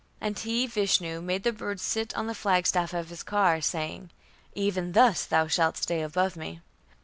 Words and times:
"And 0.19 0.39
he 0.39 0.65
(Vishnu) 0.65 1.21
made 1.21 1.43
the 1.43 1.53
bird 1.53 1.79
sit 1.79 2.17
on 2.17 2.25
the 2.25 2.33
flagstaff 2.33 2.91
of 2.91 3.09
his 3.09 3.21
car, 3.21 3.61
saying: 3.61 4.09
'Even 4.55 4.93
thus 4.93 5.25
thou 5.27 5.45
shalt 5.45 5.77
stay 5.77 6.01
above 6.01 6.35
me'." 6.35 6.59